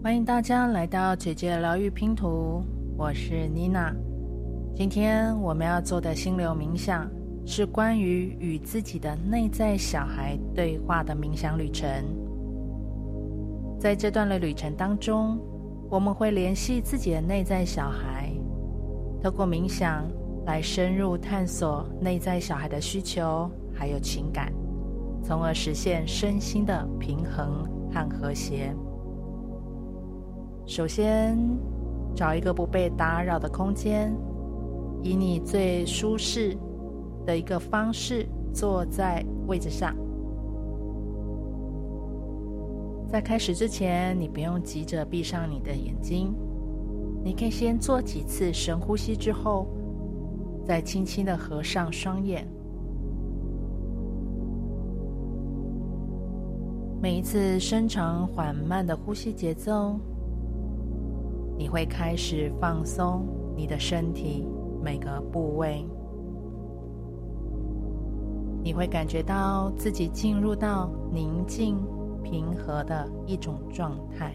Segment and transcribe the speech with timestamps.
[0.00, 2.62] 欢迎大家来到姐姐疗愈拼图，
[2.96, 3.92] 我是妮娜。
[4.72, 7.10] 今天我们要做的心流冥想
[7.44, 11.90] 是关于与自己的内在小孩对话的冥想旅程。
[13.76, 15.36] 在这段的旅程当中，
[15.90, 18.32] 我们会联系自己的内在小孩，
[19.20, 20.06] 透过冥想
[20.46, 24.52] 来深入探索内在小孩的需求还有情感，
[25.24, 28.72] 从而实现身心的平衡和和谐。
[30.68, 31.34] 首先，
[32.14, 34.14] 找一个不被打扰的空间，
[35.02, 36.54] 以你最舒适
[37.24, 39.96] 的一个方式坐在位置上。
[43.08, 46.34] 在开始之前，你不用急着闭上你的眼睛，
[47.24, 49.66] 你可以先做几次深呼吸，之后
[50.66, 52.46] 再轻轻的合上双眼。
[57.00, 59.98] 每一次深长缓慢的呼吸节奏。
[61.58, 64.46] 你会开始放松你的身体
[64.80, 65.84] 每个部位，
[68.62, 71.76] 你会感觉到自己进入到宁静
[72.22, 74.32] 平和的一种状态。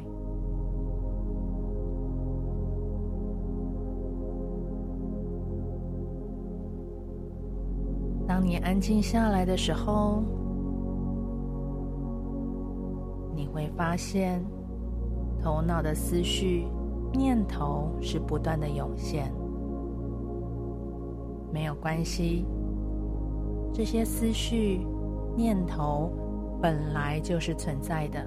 [8.27, 10.21] 当你安静下来的时候，
[13.33, 14.43] 你会发现
[15.41, 16.67] 头脑的思绪。
[17.13, 19.31] 念头是不断的涌现，
[21.53, 22.45] 没有关系。
[23.71, 24.85] 这些思绪、
[25.35, 26.11] 念头
[26.61, 28.19] 本来就是存在的。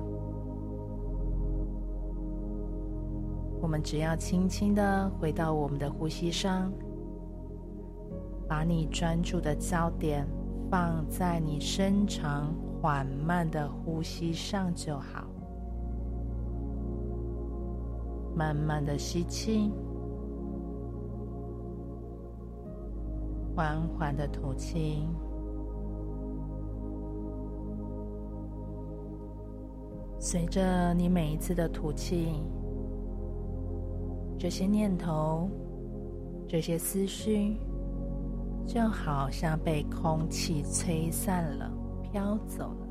[3.60, 6.72] 我们只要轻轻的回到我们的呼吸上，
[8.48, 10.24] 把你专注的焦点
[10.70, 15.26] 放在你深长缓慢的呼吸上就好。
[18.36, 19.72] 慢慢的吸气，
[23.54, 25.08] 缓缓的吐气。
[30.18, 32.28] 随着你每一次的吐气，
[34.38, 35.48] 这些念头、
[36.46, 37.56] 这些思绪，
[38.66, 42.85] 就好像被空气吹散了，飘走了。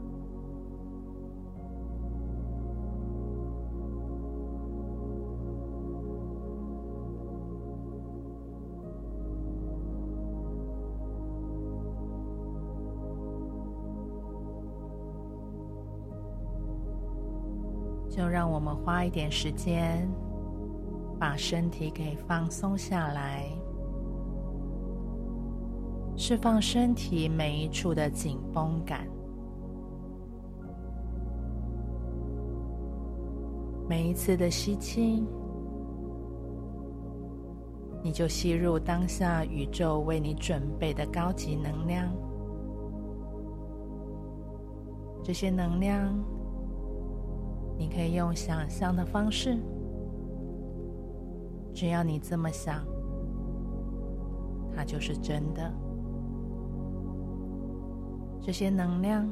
[18.55, 20.09] 我们花一点时间，
[21.19, 23.49] 把身体给放松下来，
[26.15, 29.05] 释放身体每一处的紧绷感。
[33.89, 35.27] 每一次的吸气，
[38.01, 42.09] 你就吸入当下宇宙为你准备的高级能量，
[45.21, 46.17] 这些能量。
[47.77, 49.57] 你可以用想象的方式，
[51.73, 52.85] 只要你这么想，
[54.75, 55.71] 它就是真的。
[58.41, 59.27] 这些能量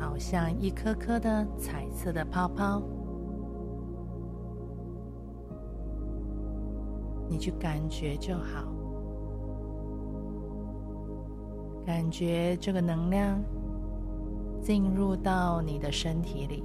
[0.00, 2.80] 好像一颗颗的彩色的泡泡，
[7.28, 8.64] 你去感觉就好，
[11.84, 13.42] 感觉这个能量。
[14.64, 16.64] 进入到你的身体里，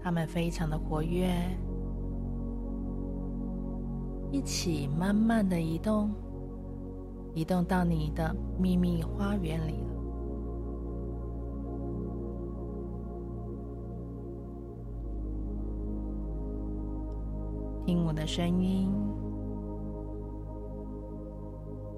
[0.00, 1.34] 它们非常的活跃，
[4.30, 6.12] 一起慢慢的移动，
[7.34, 9.88] 移动到你的秘密花园里了。
[17.84, 18.92] 听我的声音。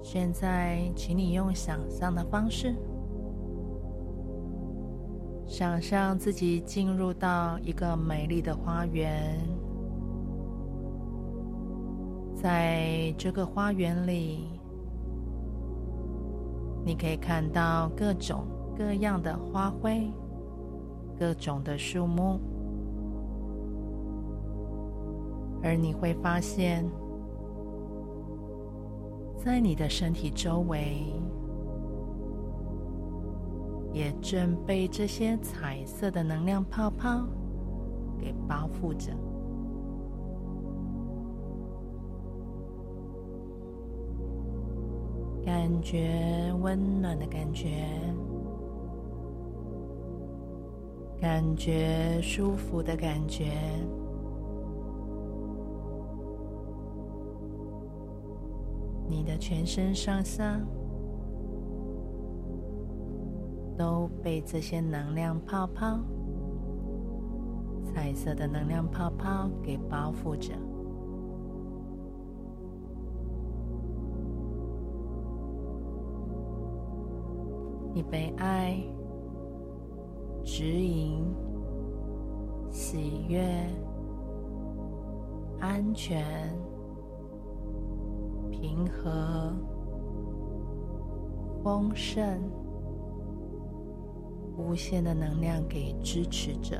[0.03, 2.75] 现在，请你用想象的方式，
[5.45, 9.39] 想象自己进入到一个美丽的花园，
[12.35, 14.49] 在这个花园里，
[16.83, 18.43] 你可以看到各种
[18.75, 20.11] 各样的花卉，
[21.17, 22.39] 各种的树木，
[25.63, 26.83] 而你会发现。
[29.43, 31.03] 在你的身体周围，
[33.91, 37.25] 也正被这些彩色的能量泡泡
[38.19, 39.11] 给包覆着，
[45.43, 47.87] 感觉温暖的感觉，
[51.19, 53.47] 感觉舒服的感觉。
[59.21, 60.59] 你的全身上下
[63.77, 65.99] 都被这些能量泡泡、
[67.85, 70.55] 彩色的能量泡泡给包覆着。
[77.93, 78.75] 你被爱、
[80.43, 81.23] 指引、
[82.71, 83.45] 喜悦、
[85.59, 86.70] 安全。
[88.61, 89.51] 平和、
[91.63, 92.39] 丰盛、
[94.55, 96.79] 无限的能量给支持着。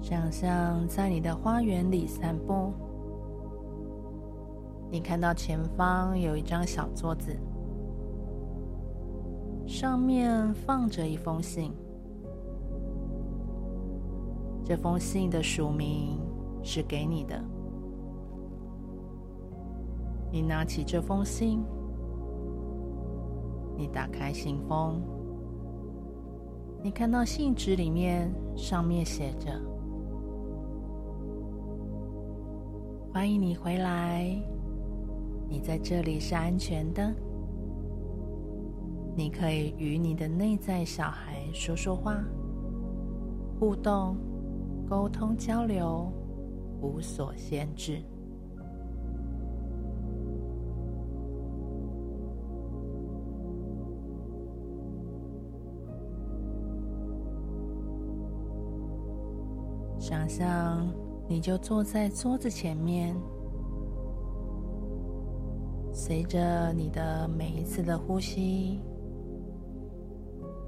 [0.00, 2.72] 想象在你的花园里散步。
[4.90, 7.36] 你看到前方有一张小桌子，
[9.66, 11.72] 上面放着一封信。
[14.64, 16.18] 这封信的署名
[16.62, 17.38] 是给你的。
[20.32, 21.62] 你拿起这封信，
[23.76, 25.02] 你打开信封，
[26.82, 29.50] 你看到信纸里面上面写着
[33.12, 34.34] ：“欢迎你回来。”
[35.50, 37.10] 你在这里是安全的，
[39.16, 42.22] 你可以与你的内在小孩说说话、
[43.58, 44.14] 互动、
[44.88, 46.12] 沟通、交流，
[46.82, 48.02] 无所限制。
[59.98, 60.86] 想象
[61.26, 63.16] 你就坐在桌子前面。
[66.00, 68.78] 随着你的每一次的呼吸，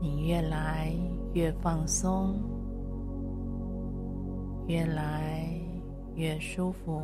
[0.01, 0.93] 你越来
[1.35, 2.35] 越放松，
[4.67, 5.49] 越来
[6.17, 7.01] 越舒服。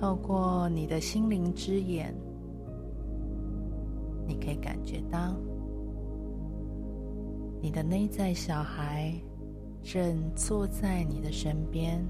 [0.00, 2.14] 透过你的心灵之眼，
[4.26, 5.36] 你可以感觉到
[7.60, 9.12] 你的内在小孩
[9.82, 12.02] 正坐在你的身边。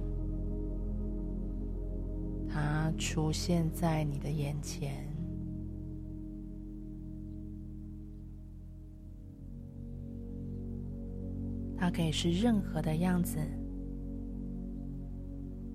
[2.60, 5.06] 它出现在你的眼前，
[11.76, 13.38] 它可以是任何的样子，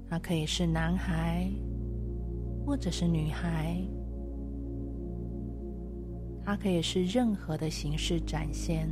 [0.09, 1.49] 它可以是男孩，
[2.65, 3.81] 或者是女孩，
[6.43, 8.89] 它可以是任何的形式展现。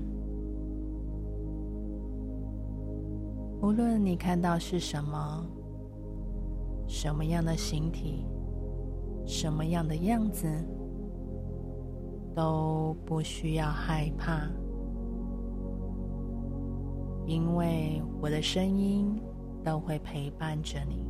[3.62, 5.46] 无论你看到是什么。
[6.94, 8.26] 什么样的形体，
[9.26, 10.46] 什么样的样子，
[12.36, 14.42] 都不需要害怕，
[17.26, 19.18] 因为我的声音
[19.64, 21.06] 都会陪伴着你。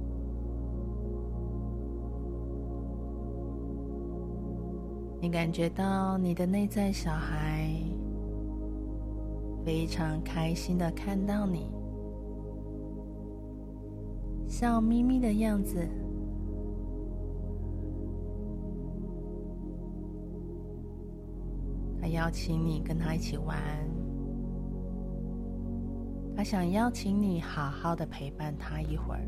[5.20, 7.74] 你感觉到你的内在小孩
[9.66, 11.72] 非常开心的看到你。
[14.52, 15.88] 笑眯眯的样子，
[22.02, 23.58] 他邀请你跟他一起玩，
[26.36, 29.22] 他想邀请你好好的陪伴他一会儿。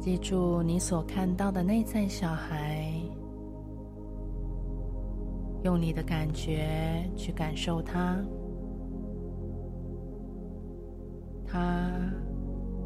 [0.00, 2.98] 记住你所看到的内在小孩。
[5.64, 8.22] 用你的感觉去感受他，
[11.46, 11.90] 他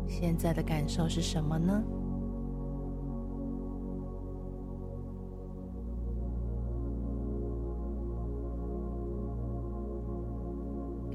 [0.06, 1.82] 现在的感受是什么呢？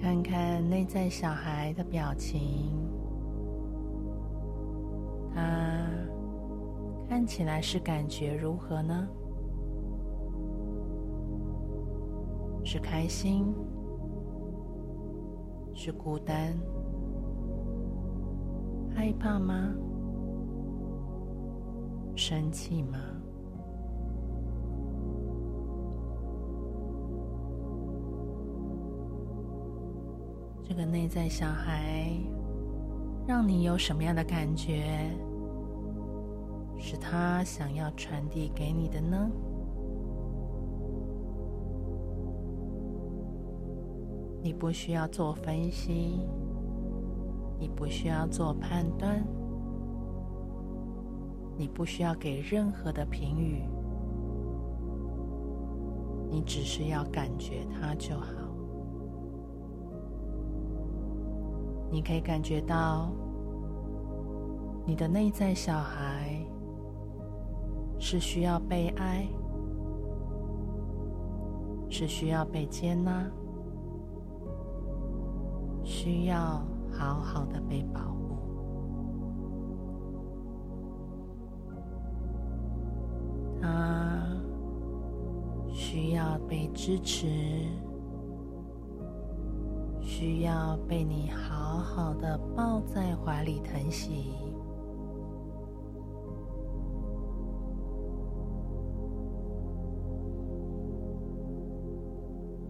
[0.01, 2.73] 看看内在小孩的表情，
[5.33, 5.87] 他
[7.07, 9.07] 看起来是感觉如何呢？
[12.73, 13.53] 是开心，
[15.75, 16.57] 是孤单，
[18.95, 19.75] 害怕吗？
[22.15, 22.97] 生气吗？
[30.63, 32.09] 这个内在小孩
[33.27, 35.11] 让你有什么样的感觉？
[36.79, 39.29] 是他想要传递给你的呢？
[44.43, 46.19] 你不需要做分析，
[47.57, 49.25] 你不需要做判断，
[51.55, 53.63] 你不需要给任何的评语，
[56.29, 58.33] 你只是要感觉它就好。
[61.89, 63.13] 你可以感觉到
[64.85, 66.45] 你的内在小孩
[67.97, 69.25] 是需要被爱，
[71.87, 73.25] 是需要被接纳。
[76.03, 78.35] 需要好好的被保护，
[83.61, 84.27] 他
[85.69, 87.25] 需要被支持，
[90.01, 94.25] 需要被你好好的抱在怀里疼惜。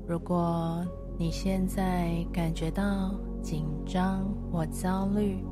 [0.08, 5.46] 如果你现在感觉到紧张或焦虑，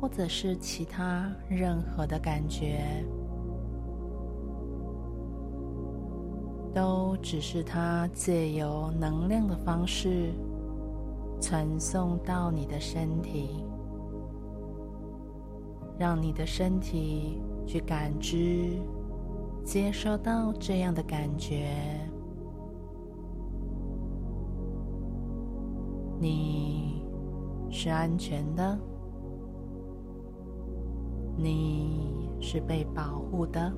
[0.00, 3.04] 或者是其他任何的感觉，
[6.74, 10.30] 都只是它借由能量的方式
[11.40, 13.64] 传送到你的身体，
[15.98, 18.78] 让你的身体去感知、
[19.64, 22.07] 接收到这样的感觉。
[26.20, 27.00] 你
[27.70, 28.78] 是安全的，
[31.36, 33.72] 你是被保护的。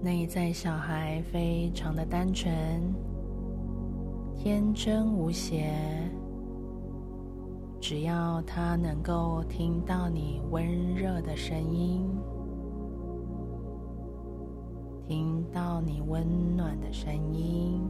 [0.00, 3.07] 内在小孩非常的单纯。
[4.38, 5.68] 天真无邪，
[7.80, 12.08] 只要他能够听到你温热的声音，
[15.08, 17.82] 听到你温暖的声音，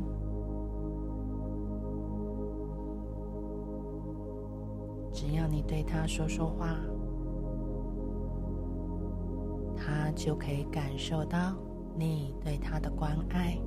[5.13, 6.79] 只要你对他说说话，
[9.77, 11.55] 他就可以感受到
[11.95, 13.59] 你对他的关爱。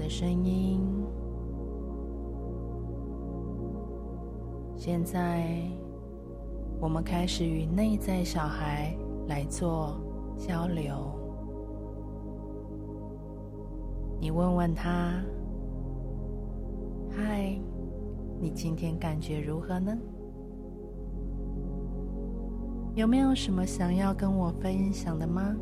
[0.00, 0.80] 的声音。
[4.74, 5.46] 现在，
[6.80, 8.96] 我们开始与内在小孩
[9.28, 10.00] 来做
[10.38, 10.94] 交流。
[14.18, 15.22] 你问问他
[17.14, 17.60] ：“嗨，
[18.40, 19.94] 你今天感觉如何呢？
[22.94, 25.54] 有没有什么想要跟我分享的吗？”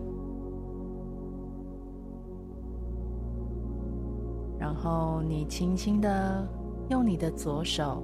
[4.58, 6.46] 然后你轻轻的
[6.90, 8.02] 用你的左手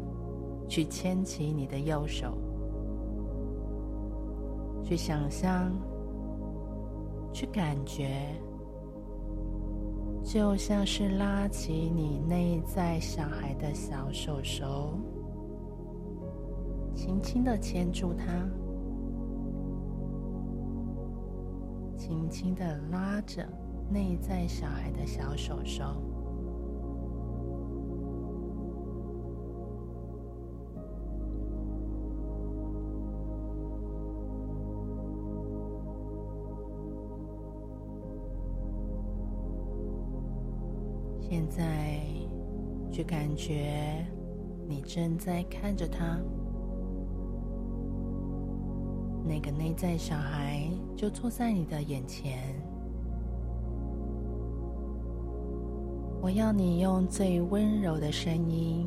[0.69, 2.39] 去牵起你的右手，
[4.85, 5.73] 去想象，
[7.33, 8.35] 去感觉，
[10.23, 14.95] 就像是拉起你内在小孩的小手手，
[16.95, 18.27] 轻轻的牵住他，
[21.99, 23.45] 轻轻的拉着
[23.91, 25.83] 内在小孩的小手手。
[42.95, 44.07] 去感觉
[44.69, 46.17] 你正在看着他，
[49.27, 52.39] 那个内在小孩就坐在你的眼前。
[56.23, 58.87] 我要你用最温柔的声音，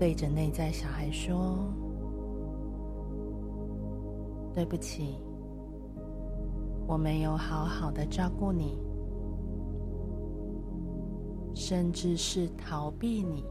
[0.00, 1.58] 对着内在小孩说
[4.52, 5.14] ：“对不起，
[6.88, 8.76] 我没有好好的照顾你。”
[11.60, 13.44] 甚至是逃避你、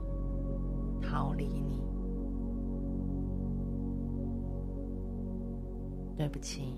[1.02, 1.82] 逃离你，
[6.16, 6.74] 对不起，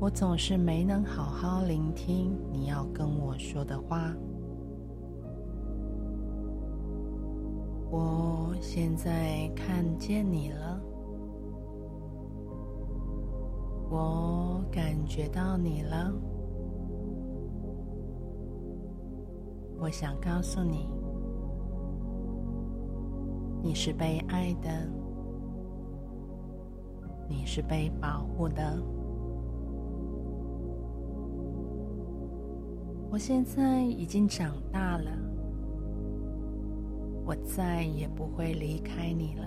[0.00, 4.10] 我总是没能好好聆听你要跟我说的话。
[7.90, 10.80] 我现在看见你了，
[13.90, 16.10] 我感觉到你了。
[19.84, 20.88] 我想告诉你，
[23.62, 24.70] 你是被爱的，
[27.28, 28.82] 你是被保护的。
[33.10, 35.10] 我现在已经长大了，
[37.26, 39.46] 我再也不会离开你了。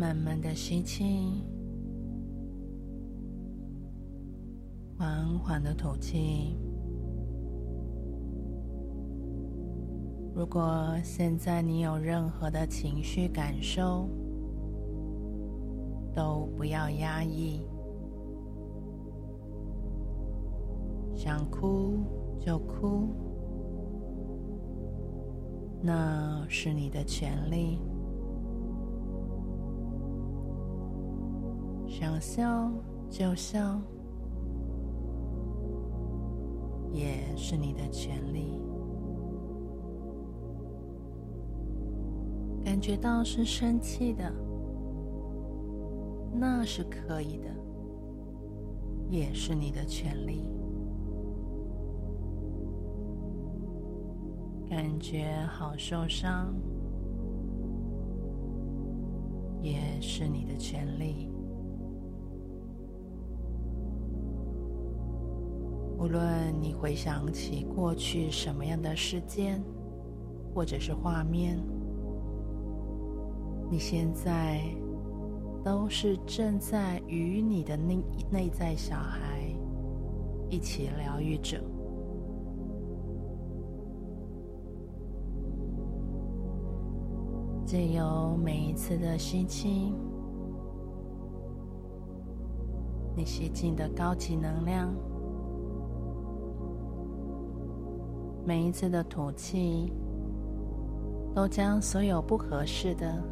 [0.00, 1.44] 慢慢的吸气，
[4.96, 6.56] 缓缓的吐气。
[10.34, 14.08] 如果现在你有任何的情绪感受，
[16.14, 17.60] 都不要压抑，
[21.14, 21.98] 想哭
[22.40, 23.10] 就哭，
[25.82, 27.78] 那是你的权利。
[32.00, 32.72] 想笑
[33.10, 33.78] 就笑，
[36.90, 38.58] 也是你的权利。
[42.64, 44.32] 感觉到是生气的，
[46.32, 47.50] 那是可以的，
[49.10, 50.48] 也是你的权利。
[54.70, 56.54] 感觉好受伤，
[59.60, 61.28] 也是你的权利。
[66.00, 69.62] 无论你回想起过去什么样的事件，
[70.54, 71.62] 或者是画面，
[73.70, 74.62] 你现在
[75.62, 77.98] 都是正在与你的内
[78.30, 79.42] 内在小孩
[80.48, 81.62] 一起疗愈着。
[87.66, 89.92] 借由每一次的吸气，
[93.14, 94.90] 你吸进的高级能量。
[98.44, 99.92] 每一次的吐气，
[101.34, 103.22] 都将所有不合适的、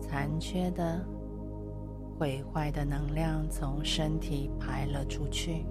[0.00, 1.00] 残缺的、
[2.18, 5.64] 毁坏的能量从身体排了出去。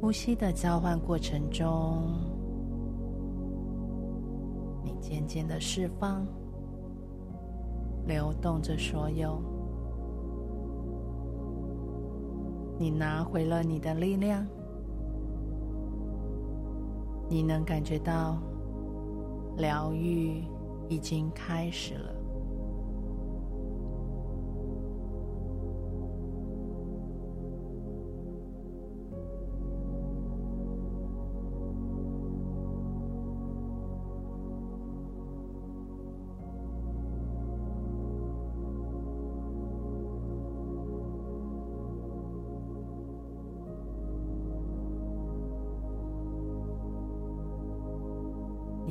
[0.00, 2.14] 呼吸的交换过程中，
[4.82, 6.26] 你渐渐的释放，
[8.06, 9.40] 流动着所有。
[12.78, 14.46] 你拿回了你的力量，
[17.28, 18.40] 你能感觉到
[19.56, 20.44] 疗愈
[20.88, 22.17] 已经开始了。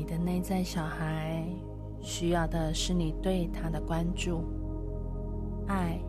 [0.08, 1.46] 你的内在小孩
[2.00, 4.42] 需要的是你对他的关注、
[5.68, 6.00] 爱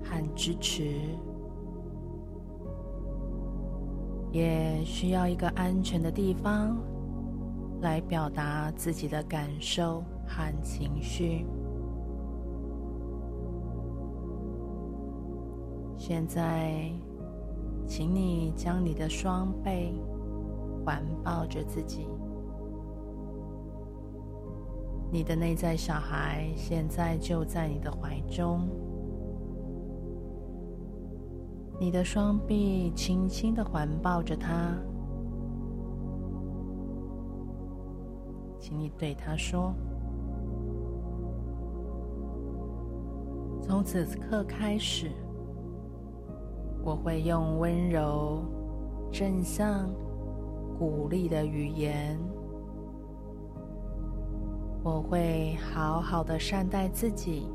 [0.00, 1.00] 和支持，
[4.30, 6.76] 也需要一个安全的地方
[7.80, 11.44] 来表达自己的感受和情绪。
[15.96, 16.92] 现在，
[17.88, 20.00] 请你将你的双臂
[20.84, 22.06] 环抱着自己。
[25.12, 28.66] 你的内在小孩现在就在你的怀中，
[31.78, 34.74] 你的双臂轻轻的环抱着他，
[38.58, 39.74] 请你对他说
[43.60, 45.10] ：“从此刻开始，
[46.82, 48.42] 我会用温柔、
[49.12, 49.90] 正向、
[50.78, 52.18] 鼓励的语言。”
[54.84, 57.46] 我会好好的善待自己，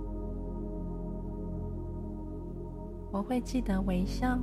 [3.12, 4.40] 我会记得微笑，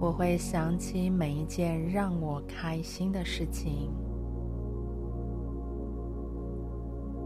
[0.00, 3.92] 我会想起每一件让我开心的事情，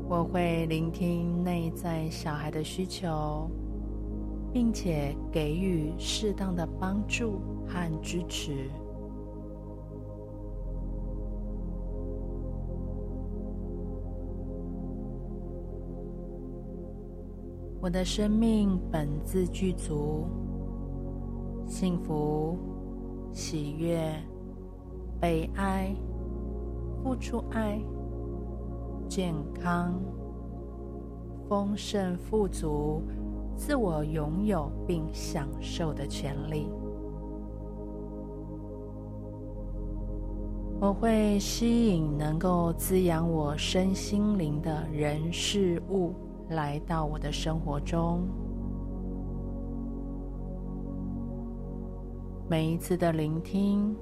[0.09, 3.49] 我会聆听内在小孩的需求，
[4.53, 8.69] 并且给予适当的帮助和支持。
[17.83, 20.25] 我的生命本自具足，
[21.67, 22.57] 幸福
[23.33, 24.15] 喜悦、
[25.21, 25.93] 悲哀、
[27.03, 27.83] 付出爱、
[29.09, 30.01] 健康、
[31.49, 33.03] 丰盛、富足、
[33.57, 36.69] 自我拥有并享受的权利。
[40.81, 46.15] 我会吸引能够滋养我身心灵的人事物
[46.55, 48.27] 来到我的生活中。
[52.49, 53.97] 每一次的聆听，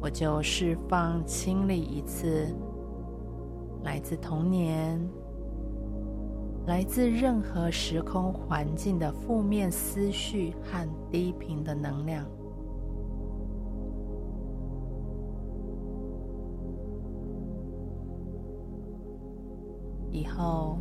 [0.00, 2.46] 我就释放、清理一次
[3.82, 5.00] 来自童年、
[6.66, 12.24] 来自任何时空环境的负面思绪和低频的能量。
[20.36, 20.78] 后，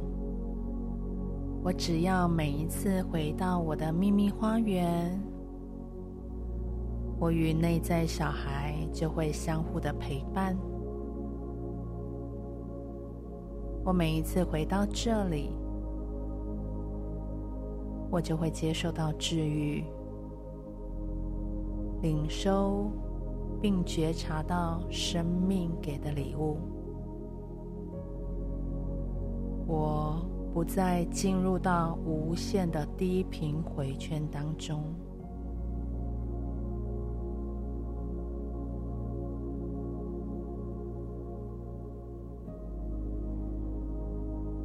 [1.63, 5.19] 我只要每一次回到我的秘密花园，
[7.17, 10.57] 我与内在小孩就会相互的陪伴。
[13.83, 15.51] 我每一次回到这里，
[18.11, 19.83] 我就会接受到治愈、
[22.01, 22.91] 领收，
[23.61, 26.57] 并觉察到生命给的礼物。
[29.67, 30.23] 我
[30.53, 34.83] 不再进入到无限的低频回圈当中。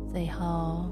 [0.06, 0.86] 最后，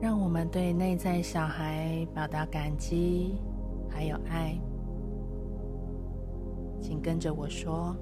[0.00, 3.36] 让我们对内在小孩表达感激，
[3.88, 4.60] 还有爱。
[6.80, 7.94] 请跟着我说：“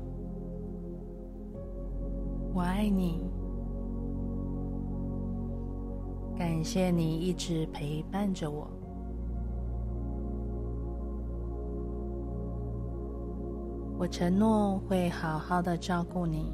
[2.55, 3.21] 我爱你。”
[6.39, 8.71] 感谢你一直陪伴着我。
[13.99, 16.53] 我承诺会好好的照顾你，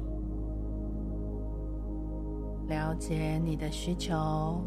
[2.67, 4.59] 了解你的需求，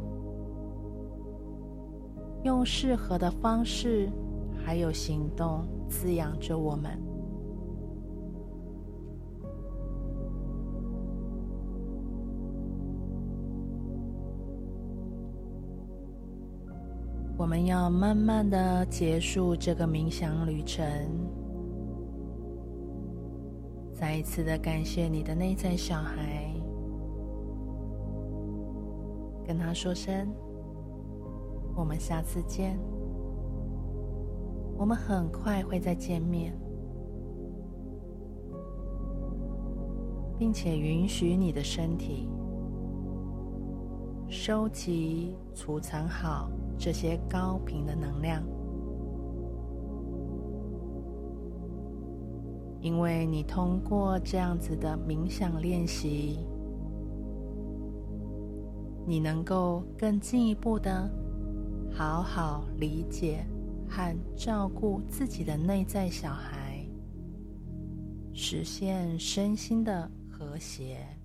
[2.44, 4.08] 用适合的方式
[4.64, 6.96] 还有行动滋养着我们。
[17.68, 20.86] 要慢慢的结束这个冥想旅程。
[23.92, 26.50] 再一次的感谢你的内在小孩，
[29.46, 30.26] 跟他说声
[31.76, 32.78] ：“我们下次见。”
[34.78, 36.58] 我们很快会再见面，
[40.38, 42.30] 并且允许你的身体
[44.26, 46.50] 收集、储藏好。
[46.78, 48.40] 这些高频的能量，
[52.80, 56.38] 因为你通过这样子的冥想练习，
[59.04, 61.10] 你能够更进一步的
[61.92, 63.44] 好好理解
[63.88, 66.86] 和照顾自己的内在小孩，
[68.32, 71.17] 实现身心的和谐。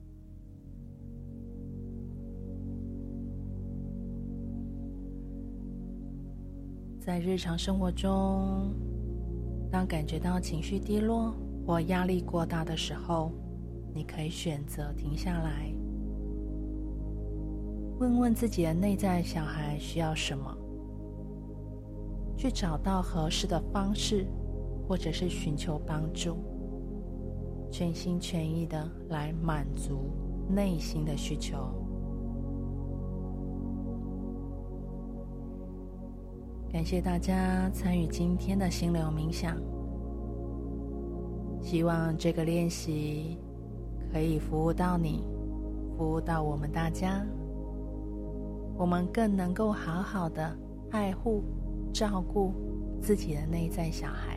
[7.06, 8.74] 在日常生活中，
[9.70, 11.36] 当感觉到情绪低落
[11.68, 13.30] 或压力过大的时候，
[13.94, 15.70] 你可以选择停下来，
[18.00, 20.58] 问问自己的内在小孩需要什么，
[22.38, 24.26] 去找到合适的方式，
[24.88, 26.38] 或者是寻求帮助，
[27.70, 30.10] 全心全意的来满足
[30.48, 31.83] 内心的需求。
[36.74, 39.56] 感谢大家参与今天的心流冥想，
[41.62, 43.38] 希望这个练习
[44.12, 45.24] 可以服务到你，
[45.96, 47.24] 服务到我们大家，
[48.76, 50.52] 我们更能够好好的
[50.90, 51.44] 爱护、
[51.94, 52.52] 照顾
[53.00, 54.33] 自己的内在小孩。